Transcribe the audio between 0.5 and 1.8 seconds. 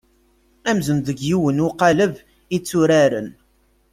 Amzun deg yiwen